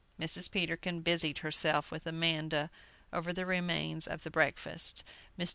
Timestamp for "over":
3.13-3.31